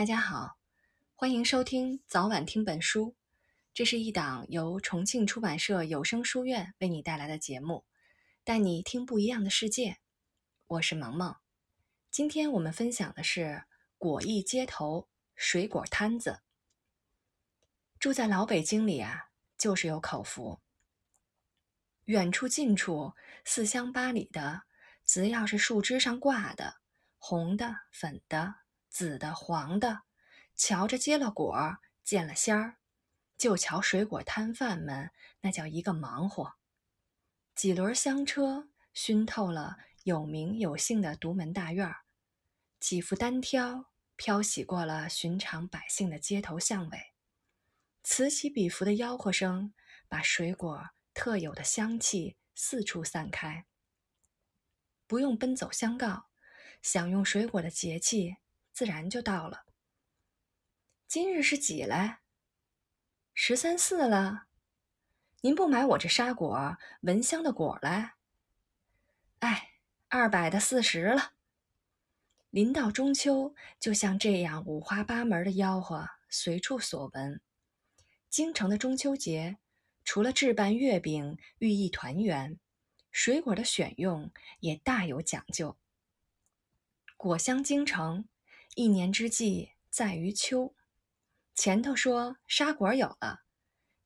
[0.00, 0.56] 大家好，
[1.14, 3.14] 欢迎收听早晚听本书。
[3.74, 7.84] 这是一档由重庆出版社有声书院为你带来的节目，
[8.42, 9.98] 带你听不一样的世界。
[10.68, 11.36] 我是萌萌。
[12.10, 13.64] 今天我们分享的是
[13.98, 16.40] 果艺街头水果摊子。
[17.98, 19.26] 住在老北京里啊，
[19.58, 20.62] 就是有口福。
[22.06, 23.12] 远处近处，
[23.44, 24.62] 四乡八里的，
[25.04, 26.76] 只要是树枝上挂的，
[27.18, 28.54] 红的、粉的。
[29.00, 30.02] 紫的、黄的，
[30.54, 32.76] 瞧着结了果，见了仙儿，
[33.38, 35.10] 就瞧水果摊贩们
[35.40, 36.56] 那叫一个忙活。
[37.54, 42.02] 几轮香车熏透了有名有姓的独门大院儿，
[42.78, 47.14] 几副单挑飘洗过了寻常百姓的街头巷尾，
[48.02, 49.72] 此起彼伏的吆喝声
[50.08, 53.64] 把水果特有的香气四处散开。
[55.06, 56.28] 不用奔走相告，
[56.82, 58.36] 享用水果的节气。
[58.80, 59.66] 自然就到了。
[61.06, 62.20] 今日是几来？
[63.34, 64.46] 十三四了。
[65.42, 68.14] 您不买我这沙果闻香的果来？
[69.40, 69.72] 哎，
[70.08, 71.34] 二百的四十了。
[72.48, 77.38] 临到中秋，就像这样五花八门的吆喝，随处所闻。
[78.30, 79.58] 京城的中秋节，
[80.06, 82.58] 除了置办月饼寓意团圆，
[83.12, 85.76] 水果的选用也大有讲究。
[87.18, 88.26] 果香京城。
[88.80, 90.74] 一年之计在于秋，
[91.54, 93.42] 前头说沙果有了，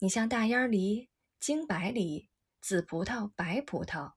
[0.00, 1.08] 你像大烟梨、
[1.39, 2.28] 京白梨、
[2.61, 4.14] 紫葡萄、白葡萄、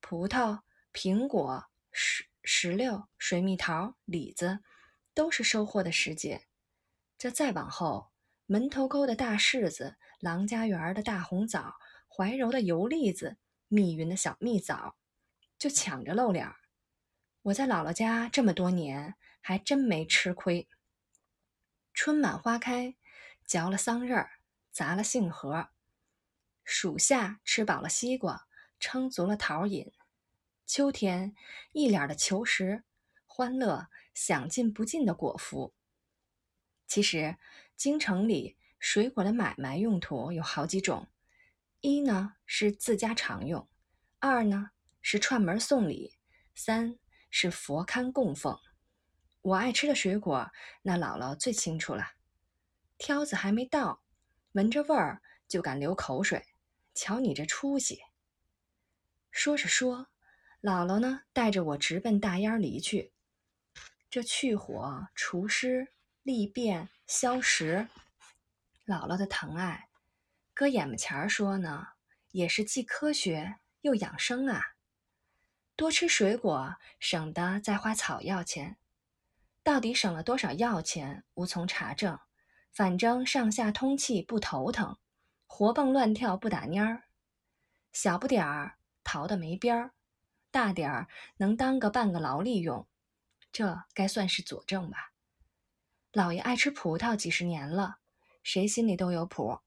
[0.00, 0.60] 葡萄、
[0.94, 4.60] 苹果、石石榴、水蜜桃、李子，
[5.12, 6.46] 都是收获的时节。
[7.18, 8.10] 这再往后，
[8.46, 11.74] 门头沟的大柿子、郎家园的大红枣、
[12.08, 13.36] 怀柔的油栗子、
[13.68, 14.96] 密云的小蜜枣，
[15.58, 16.50] 就抢着露脸。
[17.42, 19.16] 我在姥姥家这么多年。
[19.40, 20.68] 还真没吃亏。
[21.92, 22.96] 春满花开，
[23.44, 24.30] 嚼了桑葚儿，
[24.70, 25.70] 砸了杏核；
[26.64, 28.46] 暑夏吃饱了西瓜，
[28.78, 29.90] 撑足了桃饮；
[30.66, 31.34] 秋天
[31.72, 32.84] 一脸的求实，
[33.26, 35.74] 欢乐享尽不尽的果腹。
[36.86, 37.36] 其实，
[37.76, 41.08] 京城里水果的买卖用途有好几种：
[41.80, 43.68] 一呢是自家常用，
[44.20, 44.70] 二呢
[45.02, 46.16] 是串门送礼，
[46.54, 46.98] 三
[47.30, 48.58] 是佛龛供奉。
[49.48, 50.50] 我爱吃的水果，
[50.82, 52.12] 那姥姥最清楚了。
[52.98, 54.02] 挑子还没到，
[54.52, 56.44] 闻着味儿就敢流口水。
[56.94, 58.02] 瞧你这出息！
[59.30, 60.08] 说着说，
[60.60, 63.14] 姥姥呢带着我直奔大烟梨去。
[64.10, 67.88] 这去火、除湿、利便、消食，
[68.84, 69.88] 姥姥的疼爱，
[70.52, 71.88] 搁眼巴前儿说呢，
[72.32, 74.74] 也是既科学又养生啊。
[75.74, 78.76] 多吃水果，省得再花草药钱。
[79.68, 82.18] 到底省了多少药钱，无从查证。
[82.72, 84.96] 反正上下通气不头疼，
[85.46, 87.02] 活蹦乱跳不打蔫儿，
[87.92, 89.90] 小不点儿淘的没边儿，
[90.50, 91.06] 大点儿
[91.36, 92.88] 能当个半个劳力用，
[93.52, 95.12] 这该算是佐证吧。
[96.12, 97.98] 老爷爱吃葡萄几十年了，
[98.42, 99.58] 谁心里都有谱。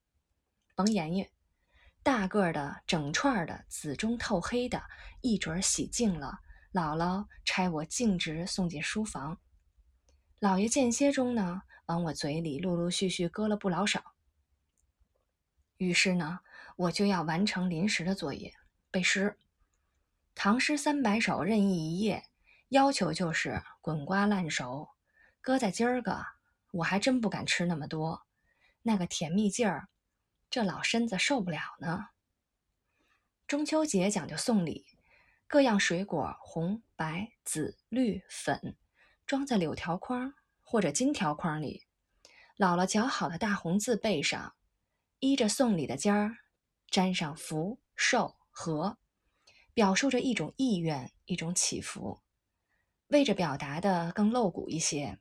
[0.74, 1.30] 甭言语，
[2.02, 4.82] 大个的整串的紫中透黑的，
[5.22, 6.40] 一准洗净了，
[6.74, 9.40] 姥姥差我径直送进书房。
[10.42, 14.16] 老爷间歇中呢，往我嘴里陆陆续续搁了不老少。
[15.78, 16.40] 于是呢，
[16.78, 18.52] 我就要完成临时的作业，
[18.90, 19.38] 背诗。
[20.34, 22.24] 唐诗三百首任意一页，
[22.70, 24.90] 要求就是滚瓜烂熟。
[25.42, 26.26] 搁在今儿个，
[26.72, 28.24] 我还真不敢吃那么多，
[28.82, 29.90] 那个甜蜜劲儿，
[30.50, 32.08] 这老身子受不了呢。
[33.46, 34.88] 中秋节讲究送礼，
[35.46, 38.76] 各样水果，红、白、紫、绿、粉。
[39.32, 41.86] 装在柳条筐或者金条筐里，
[42.58, 44.56] 姥姥绞好的大红字背上，
[45.20, 46.40] 依着送礼的尖儿，
[46.90, 48.98] 沾上福寿和，
[49.74, 52.20] 表述着一种意愿，一种祈福。
[53.08, 55.18] 为着表达的更露骨一些，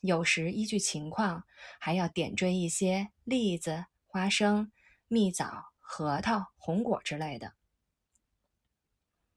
[0.00, 1.44] 有时依据情况
[1.78, 4.72] 还要点缀一些栗子、花生、
[5.06, 7.52] 蜜枣、核桃、红果之类的。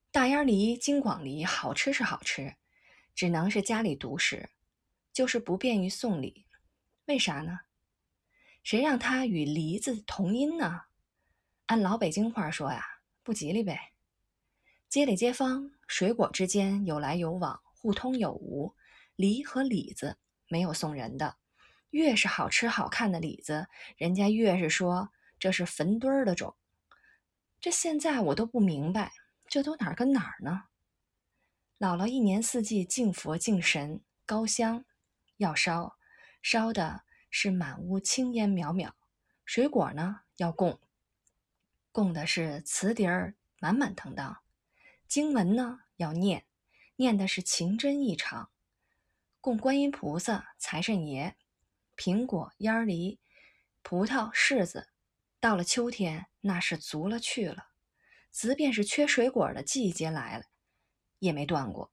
[0.09, 2.55] 大烟梨、金广梨好吃是好吃。
[3.15, 4.49] 只能是家里独食，
[5.13, 6.45] 就是不便于送礼。
[7.05, 7.61] 为啥呢？
[8.61, 10.81] 谁让它与梨子同音呢？
[11.67, 12.83] 按老北京话说呀，
[13.23, 13.93] 不吉利呗。
[14.89, 18.75] 街里街坊水果之间有来有往，互通有无。
[19.15, 20.17] 梨和李子
[20.47, 21.37] 没有送人的，
[21.91, 23.67] 越是好吃好看的李子，
[23.97, 26.55] 人家越是说这是坟堆儿的种。
[27.61, 29.13] 这现在我都不明白，
[29.47, 30.65] 这都哪儿跟哪儿呢？
[31.85, 34.85] 姥姥一年四季敬佛敬神，高香
[35.37, 35.99] 要烧，
[36.41, 38.93] 烧的是满屋青烟渺渺；
[39.45, 40.79] 水果呢要供，
[41.91, 44.41] 供的是瓷碟儿满满当当；
[45.07, 46.47] 经文呢要念，
[46.95, 48.49] 念的是情真意长；
[49.39, 51.35] 供观音菩萨、财神爷，
[51.95, 53.19] 苹果、烟梨、
[53.83, 54.89] 葡萄、柿子，
[55.39, 57.67] 到了秋天那是足了去了。
[58.31, 60.45] 即便是缺水果的季节来了，
[61.25, 61.91] 也没断过。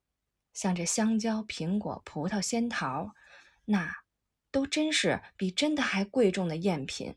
[0.52, 3.14] 像这香蕉、苹果、葡萄、仙桃，
[3.64, 4.04] 那
[4.50, 7.16] 都真是比真的还贵重的赝品。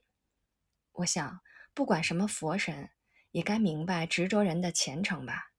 [0.93, 1.41] 我想，
[1.73, 2.91] 不管什么佛神，
[3.31, 5.51] 也该明白执着人的虔诚吧。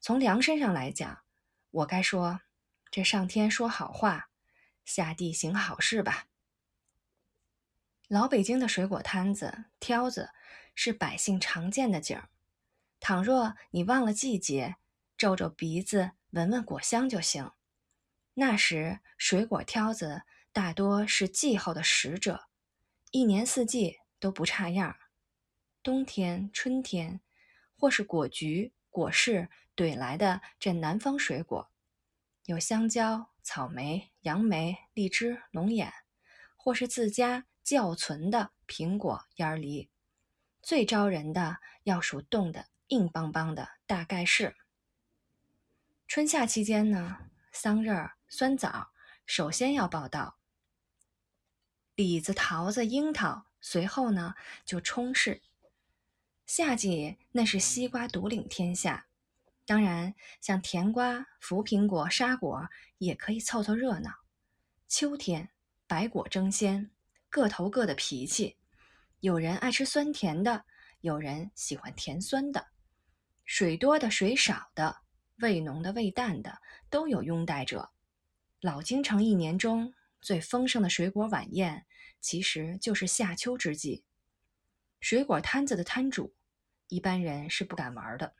[0.00, 1.22] 从良身上来讲，
[1.70, 2.40] 我该说，
[2.90, 4.30] 这上天说好话，
[4.84, 6.28] 下地行好事吧。
[8.08, 10.30] 老北京的水果摊子、挑子，
[10.74, 12.28] 是百姓常见的景儿。
[13.00, 14.76] 倘若你忘了季节，
[15.16, 17.52] 皱皱鼻子闻闻果香就行。
[18.34, 20.22] 那时水果挑子
[20.52, 22.48] 大多是季候的使者，
[23.10, 24.96] 一年四季都不差样。
[25.82, 27.20] 冬天、春天，
[27.76, 31.70] 或是果橘、果柿怼来的这南方水果，
[32.46, 35.92] 有香蕉、草莓、杨梅、荔枝、龙眼，
[36.56, 39.90] 或是自家窖存的苹果、烟梨。
[40.62, 42.66] 最招人的要数冻的。
[42.88, 44.54] 硬邦邦的，大概是
[46.14, 47.18] 春夏期间呢，
[47.50, 48.92] 桑葚、酸枣
[49.26, 50.38] 首先要报道，
[51.96, 55.42] 李子、桃子、樱桃随后呢就冲势。
[56.46, 59.08] 夏季那是西瓜独领天下，
[59.66, 62.68] 当然像甜瓜、福苹果、沙果
[62.98, 64.12] 也可以凑凑热闹。
[64.86, 65.50] 秋天
[65.88, 66.92] 白果争先，
[67.28, 68.56] 各投各的脾气，
[69.18, 70.64] 有人爱吃酸甜的，
[71.00, 72.68] 有人喜欢甜酸的。
[73.44, 74.98] 水多的、水少的，
[75.36, 76.60] 味浓的、味淡的，
[76.90, 77.90] 都有拥戴者。
[78.60, 81.86] 老京城一年中最丰盛的水果晚宴，
[82.20, 84.04] 其实就是夏秋之际。
[85.00, 86.34] 水果摊子的摊主，
[86.88, 88.34] 一般人是不敢玩的。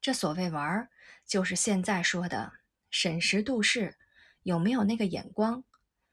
[0.00, 0.88] 这所谓玩，
[1.26, 2.52] 就是现在说的
[2.90, 3.96] 审时度势，
[4.42, 5.62] 有没有那个眼光？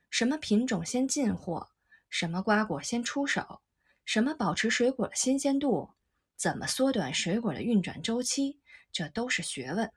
[0.10, 1.72] 什么品种先进货？
[2.10, 3.62] 什么瓜果先出手？
[4.06, 5.94] 什么保持水果的新鲜度？
[6.36, 8.60] 怎么缩短水果的运转周期？
[8.92, 9.92] 这都是学问。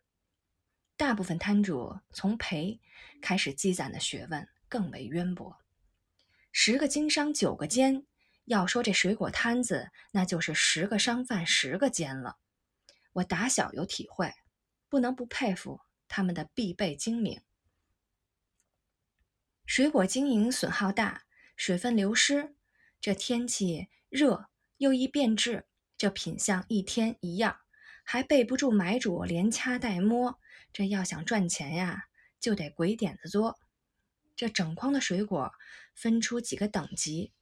[0.97, 2.81] 大部分摊主从赔
[3.23, 5.59] 开始积攒的学问更为渊博。
[6.53, 8.05] 十个经商九个奸，
[8.45, 12.39] 要说这水果摊子，那就是十个商贩十个奸了。
[13.13, 14.35] 我打小有体会，
[14.89, 17.41] 不能不佩服他们的必备精明。
[19.65, 21.25] 水果经营损耗大，
[21.57, 22.55] 水分流失，
[23.01, 25.67] 这天气热又易变质。
[25.97, 27.61] 这品相一天一样，
[28.13, 30.41] 还备不住买主连掐带摸。
[30.73, 32.07] 这要想赚钱呀，
[32.41, 33.57] 就得鬼点子多。
[34.35, 35.53] 这整筐的水果
[35.95, 37.33] 分出几个等级，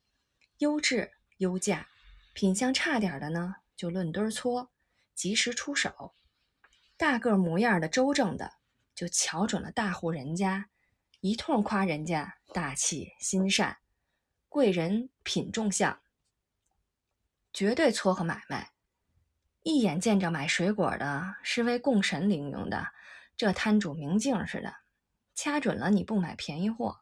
[0.59, 1.89] 优质优价，
[2.35, 4.71] 品相差点的呢，就论堆搓，
[5.15, 6.15] 及时出手。
[6.99, 8.53] 大个模样的周正的，
[8.95, 10.69] 就瞧准了大户人家，
[11.21, 13.79] 一通夸人家大气心善，
[14.51, 15.99] 贵人品重相。
[17.55, 18.73] 绝对撮合买卖，
[19.63, 22.89] 一眼见着买水果的是为供神灵用的，
[23.37, 24.75] 这摊主明镜似的，
[25.35, 27.01] 掐准了你不买便宜货，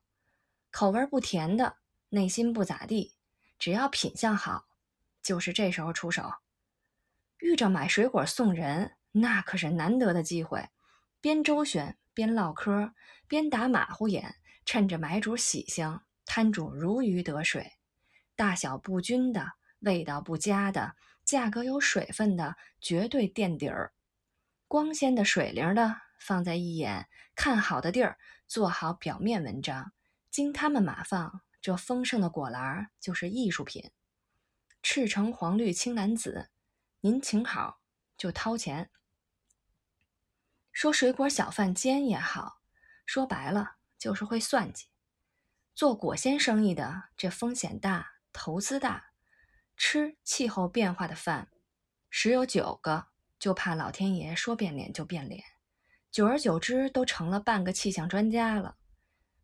[0.71, 1.77] 口味不甜的，
[2.09, 3.15] 内心不咋地，
[3.59, 4.67] 只要品相好，
[5.23, 6.33] 就是这时候出手。
[7.39, 10.69] 遇着买水果送人，那可是难得的机会，
[11.21, 12.93] 边周旋边唠嗑，
[13.29, 17.75] 边打马虎眼，趁着买主喜庆，摊主如鱼得水，
[18.35, 19.53] 大小不均的。
[19.81, 23.90] 味道不佳的，价格有水分的，绝对垫底儿；
[24.68, 28.16] 光鲜的、水灵的，放在一眼看好的地儿，
[28.47, 29.92] 做好表面文章。
[30.30, 33.90] 经他们码放，这丰盛的果篮就是艺术品。
[34.83, 36.50] 赤橙黄绿青蓝紫，
[37.00, 37.80] 您请好
[38.16, 38.90] 就掏钱。
[40.71, 42.61] 说水果小贩奸也好，
[43.04, 44.87] 说白了就是会算计。
[45.75, 49.11] 做果鲜生意的，这风险大，投资大。
[49.76, 51.50] 吃气候变化的饭，
[52.09, 55.45] 十有九个就怕老天爷说变脸就变脸，
[56.11, 58.76] 久而久之都成了半个气象专家了。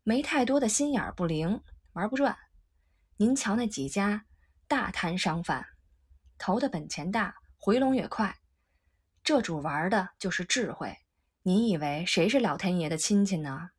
[0.01, 1.63] 没太多的心眼儿不灵，
[1.93, 2.37] 玩不转。
[3.17, 4.25] 您瞧那几家
[4.67, 5.65] 大摊商贩，
[6.37, 8.35] 投的本钱大，回笼也快。
[9.23, 10.97] 这主玩的就是智慧。
[11.43, 13.69] 您以为谁是老天爷的亲戚呢？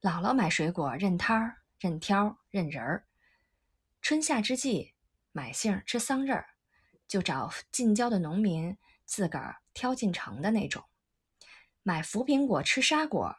[0.00, 3.06] 姥姥买水果认摊儿、认挑、认人儿。
[4.00, 4.94] 春夏之际。
[5.36, 6.46] 买杏吃桑葚儿，
[7.06, 10.84] 就找近郊的农民自个儿挑进城的那种；
[11.82, 13.36] 买福苹果吃沙果，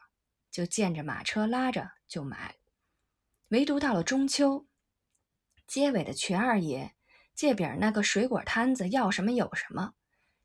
[0.51, 2.57] 就见着马车拉着就买。
[3.47, 4.67] 唯独到了中秋，
[5.65, 6.93] 街尾的瘸二爷
[7.33, 9.95] 借饼那个水果摊子要什么有什么，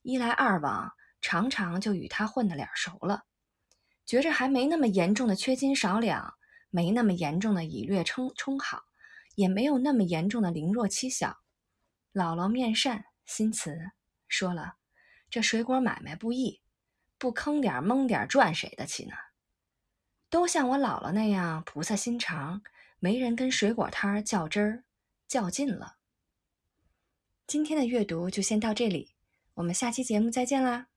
[0.01, 3.25] 一来二往，常常就与他混得脸熟了，
[4.07, 6.33] 觉着还没那么严重的缺斤少两，
[6.71, 8.85] 没那么严重的以略充充好，
[9.35, 11.42] 也没有那么严重的凌弱欺小。
[12.13, 13.93] 姥姥面善心慈，
[14.29, 14.77] 说了，
[15.31, 16.63] 这水果买卖不易，
[17.19, 19.15] 不坑点蒙点赚谁的气呢？
[20.29, 22.63] 都像我姥姥那样菩萨心肠。
[23.05, 24.85] 没人跟水果摊较真儿、
[25.27, 25.97] 较劲了。
[27.49, 29.17] 今天的阅读就先到这里，
[29.55, 30.92] 我们下期节目再见啦！